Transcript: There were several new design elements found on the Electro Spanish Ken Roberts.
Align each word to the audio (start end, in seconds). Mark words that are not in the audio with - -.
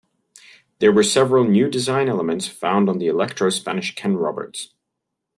There 0.79 0.91
were 0.91 1.03
several 1.03 1.43
new 1.43 1.69
design 1.69 2.09
elements 2.09 2.47
found 2.47 2.89
on 2.89 2.97
the 2.97 3.05
Electro 3.05 3.51
Spanish 3.51 3.93
Ken 3.93 4.17
Roberts. 4.17 4.73